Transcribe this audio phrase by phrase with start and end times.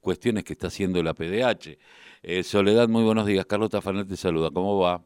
[0.00, 1.78] cuestiones que está haciendo la PDH.
[2.22, 3.46] Eh, Soledad, muy buenos días.
[3.46, 4.50] Carlota Fanel te saluda.
[4.50, 5.02] ¿Cómo va?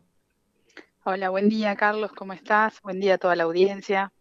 [1.05, 2.13] Hola, buen día, Carlos.
[2.13, 2.81] ¿Cómo estás?
[2.83, 4.13] Buen día a toda la audiencia.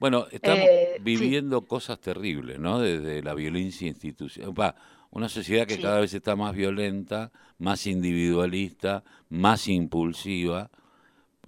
[0.00, 2.80] Bueno, estamos eh, viviendo cosas terribles, ¿no?
[2.80, 4.74] Desde la violencia institucional.
[5.10, 10.70] Una sociedad que cada vez está más violenta, más individualista, más impulsiva.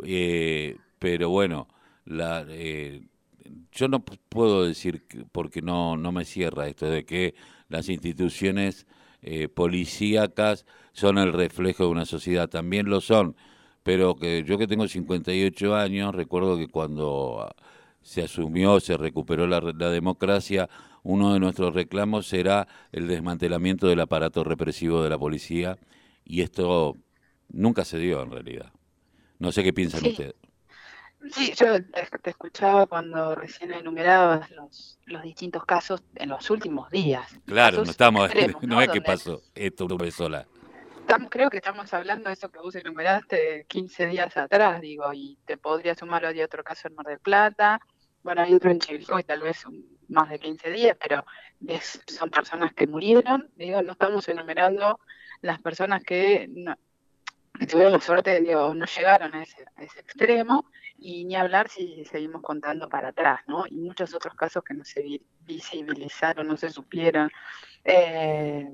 [0.04, 1.68] Eh, pero bueno,
[2.04, 3.02] la, eh,
[3.72, 7.34] yo no puedo decir, porque no, no me cierra esto, de que
[7.68, 8.86] las instituciones
[9.22, 12.48] eh, policíacas son el reflejo de una sociedad.
[12.48, 13.36] También lo son,
[13.82, 17.48] pero que yo que tengo 58 años, recuerdo que cuando
[18.02, 20.68] se asumió, se recuperó la, la democracia,
[21.02, 25.78] uno de nuestros reclamos será el desmantelamiento del aparato represivo de la policía
[26.24, 26.96] y esto
[27.48, 28.72] nunca se dio en realidad.
[29.38, 30.34] No sé qué piensan ustedes.
[31.32, 37.38] Sí, yo te escuchaba cuando recién enumerabas los, los distintos casos en los últimos días.
[37.44, 38.30] Claro, no estamos,
[38.62, 40.46] no, es que pasó esto una vez sola.
[41.00, 45.38] Estamos, creo que estamos hablando de eso que vos enumeraste 15 días atrás, digo, y
[45.44, 47.80] te podría sumar hoy otro caso en Mar del Plata,
[48.22, 49.64] bueno, hay otro en Chivilcoy, tal vez
[50.08, 51.24] más de 15 días, pero
[52.06, 55.00] son personas que murieron, digo, no estamos enumerando
[55.40, 56.76] las personas que, no,
[57.66, 59.64] tuvieron suerte, digo, no llegaron a ese,
[59.98, 60.66] extremo,
[61.00, 63.64] y ni hablar si seguimos contando para atrás, ¿no?
[63.66, 67.30] Y muchos otros casos que no se visibilizaron, no se supieron.
[67.84, 68.68] Eh,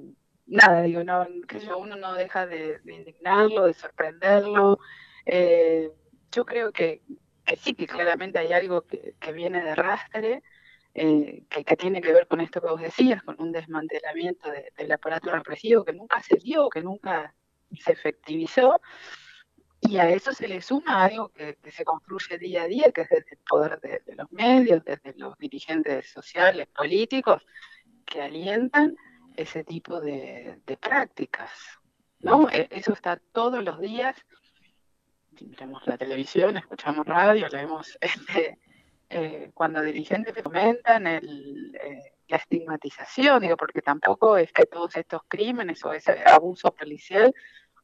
[0.47, 4.79] nada, digo, no, que yo, uno no deja de, indignarlo, de sorprenderlo.
[5.25, 5.91] Eh,
[6.33, 7.03] yo creo que,
[7.59, 10.43] sí, que claramente hay algo que, viene de rastre,
[10.95, 15.31] eh, que, tiene que ver con esto que vos decías, con un desmantelamiento del aparato
[15.31, 17.35] represivo que nunca se dio, que nunca
[17.79, 18.81] se efectivizó,
[19.81, 23.09] y a eso se le suma algo que, se construye día a día, que es
[23.09, 27.47] desde el poder de, los medios, desde los dirigentes sociales, políticos,
[28.05, 28.97] que alientan
[29.37, 31.51] ese tipo de, prácticas.
[32.21, 32.49] ¿no?
[32.51, 34.17] E, eso está todos los días
[35.45, 38.59] miramos la televisión, escuchamos radio, leemos este,
[39.11, 41.21] eh, cuando dirigentes comentan eh,
[42.29, 47.33] la estigmatización, digo, porque tampoco es que todos estos crímenes o ese abuso policial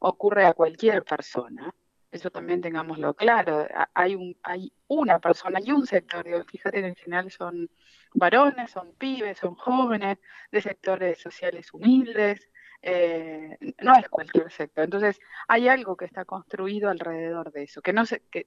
[0.01, 1.73] ocurre a cualquier persona.
[2.13, 3.67] Eso también tengámoslo claro.
[3.95, 7.71] Hay, un, hay una persona y un sector, digo, fíjate, en general son
[8.13, 10.19] varones, son pibes, son jóvenes,
[10.51, 12.51] de sectores sociales humildes,
[12.83, 14.85] eh, no es cualquier sector.
[14.85, 15.19] Entonces,
[15.49, 18.47] hay algo que está construido alrededor de eso, que no se, que,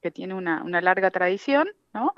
[0.00, 2.14] que tiene una, una, larga tradición, ¿no?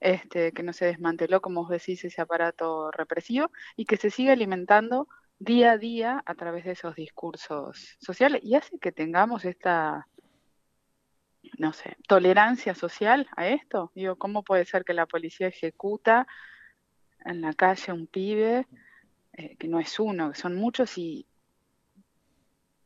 [0.00, 4.32] Este, que no se desmanteló, como vos decís, ese aparato represivo y que se sigue
[4.32, 5.08] alimentando
[5.40, 10.06] día a día a través de esos discursos sociales y hace que tengamos esta,
[11.58, 13.92] no sé, tolerancia social a esto.
[13.94, 16.26] Digo, ¿cómo puede ser que la policía ejecuta
[17.24, 18.66] en la calle a un pibe
[19.32, 21.26] eh, que no es uno, que son muchos y,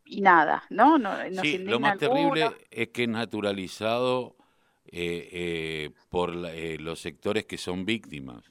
[0.05, 0.99] y nada, ¿no?
[0.99, 4.37] no, sí, lo más terrible es que es naturalizado
[4.87, 8.45] eh, eh, por los sectores que son víctimas.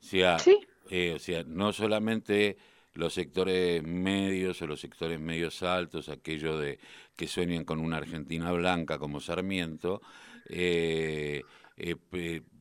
[0.00, 2.56] O sea, o sea, no solamente
[2.96, 6.78] los sectores medios o los sectores medios altos, aquellos de
[7.14, 10.02] que sueñan con una Argentina blanca como Sarmiento,
[10.48, 11.42] eh,
[11.78, 11.94] eh,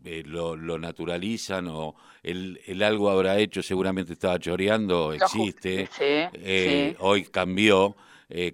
[0.04, 7.96] eh, lo, naturalizan o el, algo habrá hecho, seguramente estaba choreando, existe, eh, hoy cambió.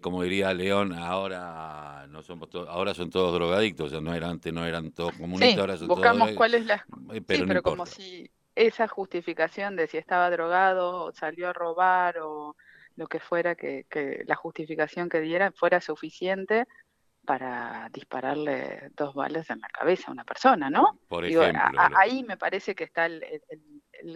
[0.01, 4.91] como diría León, ahora no somos ahora son todos drogadictos, no eran antes no eran
[4.91, 6.85] todos comunistas, ahora son buscamos cuál es la
[7.25, 12.55] pero, pero como si esa justificación de si estaba drogado o salió a robar o
[12.95, 16.67] lo que fuera que, que la justificación que diera fuera suficiente
[17.25, 20.99] para dispararle dos balas en la cabeza a una persona, ¿no?
[21.07, 21.61] Por ejemplo,
[21.95, 23.21] ahí me parece que está el,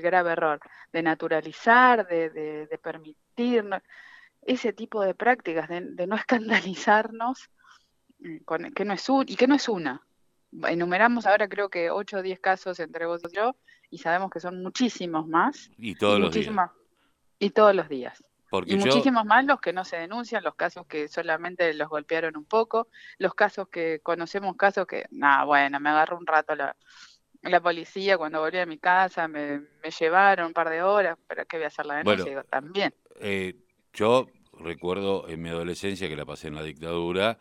[0.02, 0.60] grave error
[0.92, 3.64] de naturalizar, de, de, permitir
[4.42, 7.50] ese tipo de prácticas, de, no escandalizarnos,
[8.20, 10.02] mm, con, que no es un, y que no es una.
[10.68, 13.56] Enumeramos ahora creo que 8 o 10 casos entre vos y yo,
[13.90, 15.70] y sabemos que son muchísimos más.
[15.78, 16.50] Y todos los días.
[17.40, 18.24] Y todos los días
[18.66, 22.46] y muchísimos más los que no se denuncian, los casos que solamente los golpearon un
[22.46, 22.88] poco,
[23.18, 26.76] los casos que conocemos, casos que, nada, bueno, me agarró un rato la,
[27.42, 29.62] la policía cuando volví a mi casa, me,
[30.00, 32.44] llevaron un par de horas, pero ¿qué voy a hacer la denuncia?
[32.44, 32.94] también.
[33.20, 33.56] Eh,
[33.94, 37.40] yo recuerdo en mi adolescencia que la pasé en la dictadura,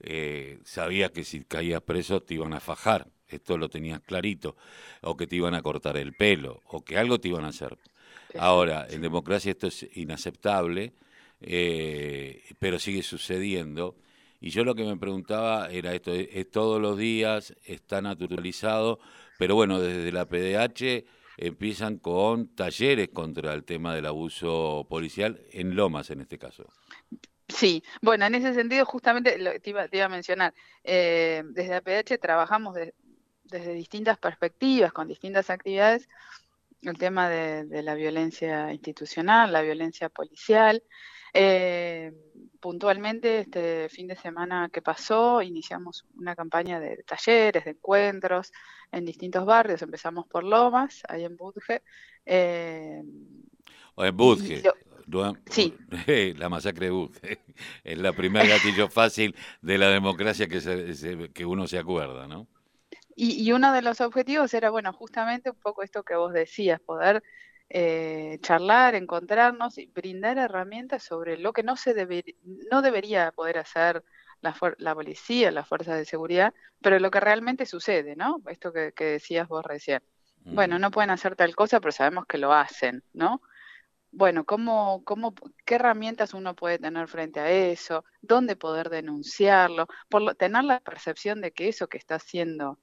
[0.00, 4.56] eh, sabía que si caías preso te iban a fajar, esto lo tenías clarito,
[5.02, 7.78] o que te iban a cortar el pelo, o que algo te iban a hacer.
[8.38, 10.92] Ahora, en democracia esto es inaceptable,
[11.40, 13.96] eh, pero sigue sucediendo.
[14.40, 19.00] Y yo lo que me preguntaba era esto, es, todos los días, está naturalizado,
[19.38, 21.04] pero bueno, desde la PDH
[21.38, 26.66] empiezan con talleres contra el tema del abuso policial en Lomas en este caso.
[27.48, 30.52] Sí, bueno, en ese sentido justamente lo, te, iba, te iba a mencionar,
[30.84, 32.76] eh, desde APH trabajamos
[33.44, 36.08] desde distintas perspectivas, con distintas actividades,
[36.82, 40.82] el tema de, la violencia institucional, la violencia policial.
[41.32, 42.12] Eh,
[42.60, 48.52] puntualmente, este fin de semana que pasó, iniciamos una campaña de talleres, de encuentros
[48.92, 49.82] en distintos barrios.
[49.82, 51.82] Empezamos por Lomas, ahí en Budge.
[52.26, 53.02] Eh,
[53.94, 54.62] o en Budge.
[55.50, 55.74] Sí.
[56.36, 57.40] La masacre de Budge.
[57.82, 62.46] Es la primer gatillo fácil de la democracia que, que uno se acuerda, ¿no?
[63.20, 67.24] Y, uno de los objetivos era, bueno, justamente un poco esto que vos decías, poder
[67.70, 71.94] eh, charlar, encontrarnos y brindar herramientas sobre lo que no se
[72.70, 74.02] no debería poder hacer
[74.40, 78.40] la, la policía, las fuerzas de seguridad, pero lo que realmente sucede, ¿no?
[78.48, 80.02] Esto que, decías vos recién.
[80.44, 83.42] Bueno, no pueden hacer tal cosa, pero sabemos que lo hacen, ¿no?
[84.12, 85.34] Bueno, ¿cómo, cómo,
[85.66, 88.04] ¿qué herramientas uno puede tener frente a eso?
[88.22, 89.88] ¿Dónde poder denunciarlo?
[90.08, 92.78] Por tener la percepción de que eso que está haciendo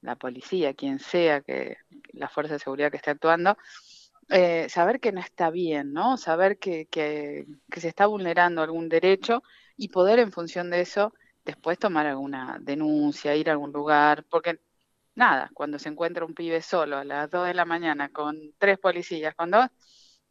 [0.00, 1.78] la policía, quien sea que
[2.12, 3.56] la fuerza de seguridad que esté actuando,
[4.30, 6.16] eh, saber que no está bien, ¿no?
[6.16, 7.46] Saber que, que,
[7.76, 9.42] se está vulnerando algún derecho
[9.76, 11.14] y poder en función de eso
[11.44, 14.60] después tomar alguna denuncia, ir a algún lugar, porque
[15.14, 18.78] nada, cuando se encuentra un pibe solo a las 2 de la mañana con tres
[18.78, 19.66] policías, con dos,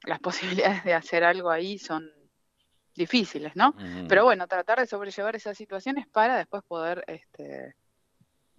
[0.03, 0.19] las
[0.67, 2.07] posibilidades de hacer algo ahí son
[2.93, 3.75] difíciles, ¿no?
[4.09, 7.75] Pero bueno, tratar de sobrellevar esas situaciones para después poder este,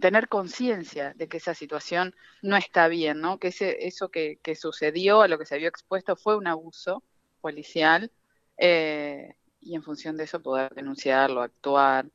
[0.01, 3.39] tener conciencia de que esa situación no está bien, ¿no?
[3.39, 7.03] Que ese, eso que, sucedió, a lo que se vio expuesto, fue un abuso
[7.41, 8.11] policial
[8.57, 12.07] eh, y en función de eso poder denunciarlo, actuar.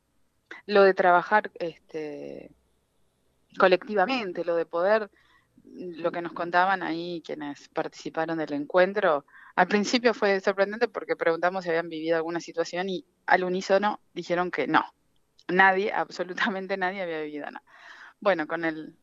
[0.66, 2.52] Lo de trabajar este,
[3.58, 5.10] colectivamente, lo de poder,
[5.66, 9.26] lo que nos contaban ahí quienes participaron del encuentro,
[9.56, 14.52] al principio fue sorprendente porque preguntamos si habían vivido alguna situación y al unísono dijeron
[14.52, 14.84] que no,
[15.48, 17.63] nadie, absolutamente nadie había vivido nada.
[18.19, 18.98] Bueno, con el,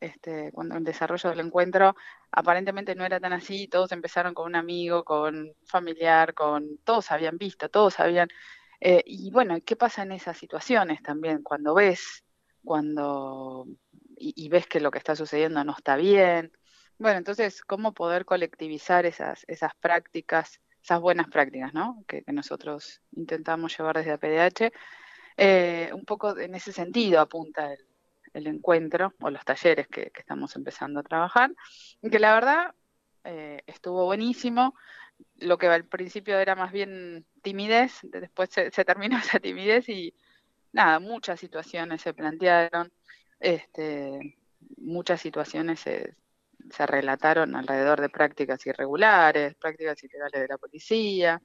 [0.00, 1.94] este, cuando el desarrollo del encuentro,
[2.32, 7.38] aparentemente no era tan así, todos empezaron con un amigo, con familiar, con todos habían
[7.38, 8.28] visto, todos habían...
[8.80, 11.42] Eh, y bueno, ¿qué pasa en esas situaciones también?
[11.42, 12.24] Cuando ves,
[12.64, 13.66] cuando...
[14.22, 16.52] Y, ves que lo que está sucediendo no está bien.
[16.98, 22.04] Bueno, entonces, ¿cómo poder colectivizar esas, esas prácticas, esas buenas prácticas, ¿no?
[22.06, 24.72] Que, que nosotros intentamos llevar desde APDH
[25.42, 27.72] eh, un poco en ese sentido apunta
[28.34, 31.50] el, encuentro o los talleres que, estamos empezando a trabajar,
[32.02, 32.74] que la verdad
[33.24, 34.74] eh, estuvo buenísimo.
[35.38, 40.12] Lo que al principio era más bien timidez, después se, terminó esa timidez y
[40.72, 42.92] nada, muchas situaciones se plantearon,
[43.40, 44.36] este,
[44.76, 46.14] muchas situaciones se,
[46.86, 51.40] relataron alrededor de prácticas irregulares, prácticas ilegales de la policía,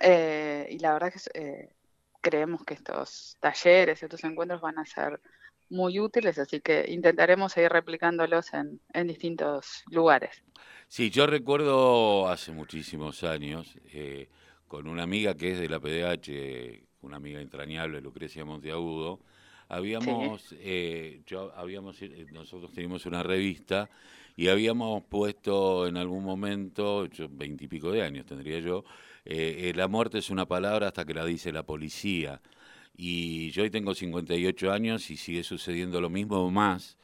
[0.00, 1.74] eh, y la verdad que
[2.26, 5.20] creemos que estos talleres, estos encuentros van a ser
[5.70, 10.42] muy útiles, así que intentaremos seguir replicándolos en, distintos lugares.
[10.88, 14.28] Sí, yo recuerdo hace muchísimos años, eh,
[14.66, 19.20] con una amiga que es de la PDH, una amiga entrañable, Lucrecia Monteagudo,
[19.68, 23.88] habíamos, eh, yo habíamos, eh, nosotros teníamos una revista
[24.34, 28.84] y habíamos puesto en algún momento, veintipico de años tendría yo,
[29.26, 32.40] eh, la muerte es una palabra hasta que la dice la policía.
[32.96, 36.96] Y yo hoy tengo 58 años y sigue sucediendo lo mismo o más.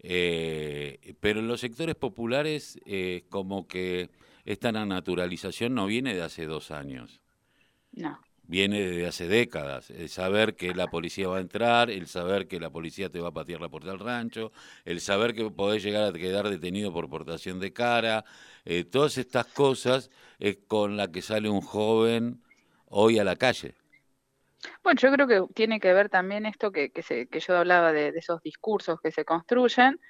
[0.00, 4.10] Eh, pero en los sectores populares, eh, como que
[4.44, 7.20] esta naturalización no viene de hace dos años.
[7.92, 9.90] No viene desde hace décadas.
[9.90, 13.28] El saber que la policía va a entrar, el saber que la policía te va
[13.28, 14.52] a patear la puerta del rancho,
[14.84, 18.24] el saber que podés llegar a quedar detenido por portación de cara,
[18.64, 22.42] eh, todas estas cosas es con la que sale un joven
[22.86, 23.74] hoy a la calle.
[24.82, 27.92] Bueno, yo creo que tiene que ver también esto que, que, se, que yo hablaba
[27.92, 30.00] de, esos discursos que se construyen,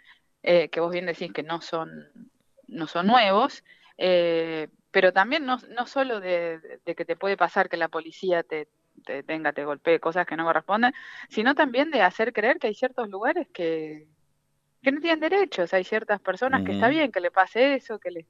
[0.42, 2.10] eh, que vos bien decís que no son,
[2.66, 3.64] no son nuevos,
[3.96, 8.68] eh, pero también no, no solo de, que te puede pasar que la policía te,
[9.04, 10.92] te tenga, te golpee, cosas que no corresponden,
[11.28, 14.06] sino también de hacer creer que hay ciertos lugares que,
[14.82, 18.10] que no tienen derechos, hay ciertas personas que está bien que le pase eso, que
[18.10, 18.26] les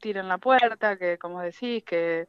[0.00, 2.26] tiren la puerta, que como decís, que,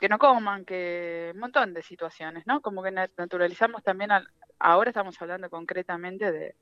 [0.00, 2.60] que no coman, que un montón de situaciones, ¿no?
[2.60, 4.10] Como que naturalizamos también,
[4.58, 6.56] ahora estamos hablando concretamente de,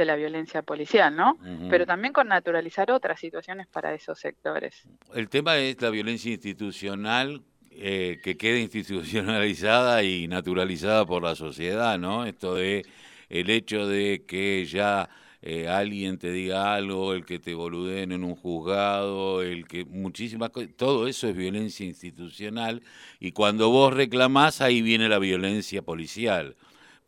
[0.00, 1.36] de la violencia policial, ¿no?
[1.68, 4.88] Pero también con naturalizar otras situaciones para esos sectores.
[5.14, 11.98] El tema es la violencia institucional eh, que quede institucionalizada y naturalizada por la sociedad,
[11.98, 12.24] ¿no?
[12.24, 12.86] Esto de
[13.28, 15.10] el hecho de que ya
[15.42, 20.48] eh, alguien te diga algo, el que te boludeen en un juzgado, el que muchísimas
[20.48, 22.82] cosas, todo eso es violencia institucional
[23.20, 26.56] y cuando vos reclamás ahí viene la violencia policial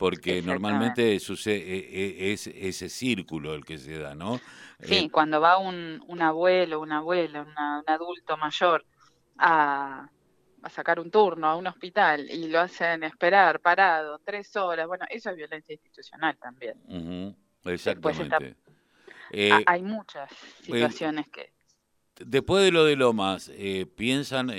[0.03, 4.37] porque normalmente sucede, e, es ese círculo el que se da, ¿no?
[4.81, 8.85] Sí, eh, cuando va un, un abuelo, una abuela, un adulto mayor
[9.37, 10.09] a,
[10.61, 15.05] a sacar un turno a un hospital y lo hacen esperar parado tres horas, bueno,
[15.09, 17.37] eso es violencia institucional también.
[17.63, 18.57] Exactamente.
[19.31, 20.29] Eh, hay muchas
[20.63, 21.53] situaciones que...
[22.19, 24.51] Después de lo de Lomas, eh, ¿piensan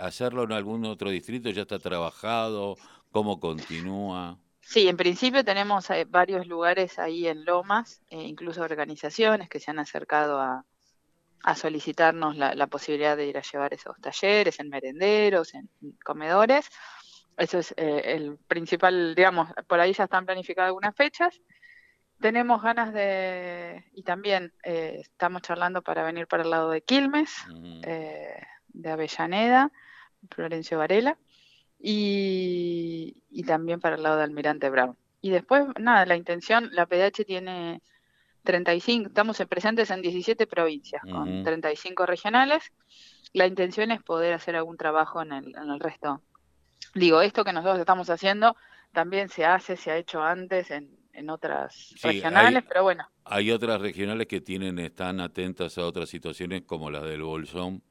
[0.00, 1.50] hacerlo en algún otro distrito?
[1.50, 2.76] ¿Ya está trabajado?
[3.10, 4.38] ¿Cómo continúa?
[4.68, 9.70] Sí, en principio tenemos eh, varios lugares ahí en Lomas, eh, incluso organizaciones que se
[9.70, 10.64] han acercado a,
[11.54, 15.70] solicitarnos la, posibilidad de ir a llevar esos talleres en merenderos, en
[16.04, 16.68] comedores.
[17.36, 21.40] Eso es eh, el principal, digamos, por ahí ya están planificadas algunas fechas.
[22.20, 28.90] Tenemos ganas de, y también estamos charlando para venir para el lado de Quilmes, de
[28.90, 29.70] Avellaneda,
[30.28, 31.16] Florencio Varela
[31.88, 34.96] y, también para el lado de Almirante Brown.
[35.20, 37.80] Y después, nada, la intención, la PDH tiene
[38.42, 42.72] 35, estamos presentes en 17 provincias, con 35 regionales.
[43.32, 46.22] La intención es poder hacer algún trabajo en el, en el resto.
[46.94, 48.56] Digo, esto que nosotros estamos haciendo
[48.92, 53.08] también se hace, se ha hecho antes en, en otras regionales, pero bueno.
[53.24, 57.82] Hay otras regionales que tienen, están atentas a otras situaciones como la del Bolsón,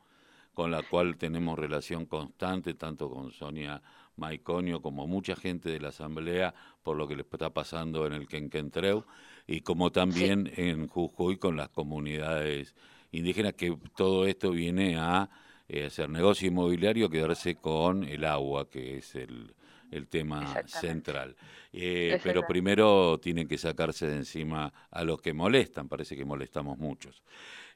[0.55, 3.79] con la cual tenemos relación constante, tanto con Sonia
[4.15, 8.27] Maiconio como mucha gente de la Asamblea, por lo que le está pasando en el
[8.27, 9.05] Quenquentreu,
[9.45, 12.73] y como también en Jujuy con las comunidades
[13.11, 15.29] indígenas, que todo esto viene a
[15.67, 19.53] eh, hacer negocio inmobiliario, quedarse con el agua, que es el,
[19.91, 21.35] el tema central.
[21.71, 26.77] Eh, pero primero tienen que sacarse de encima a los que molestan, parece que molestamos
[26.77, 27.21] muchos.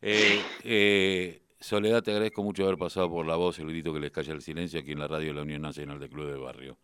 [0.01, 4.12] Eh, eh, Soledad, te agradezco mucho haber pasado por la voz, el grito que les
[4.12, 6.78] calla el silencio aquí en la radio de la Unión Nacional de Club de Barrio.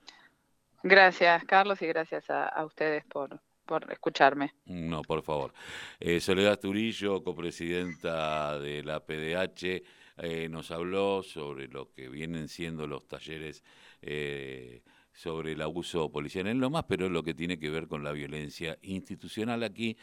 [0.83, 4.53] Gracias, Carlos, y gracias a, ustedes por, por escucharme.
[4.65, 5.53] No, por favor.
[5.99, 9.81] Eh, Soledad Turillo, copresidenta de la PDH,
[10.17, 13.63] eh, nos habló sobre lo que vienen siendo los talleres
[14.01, 14.83] eh,
[15.15, 18.77] sobre el abuso policial en Lomas, pero lo que tiene que ver con la violencia
[18.81, 19.97] institucional aquí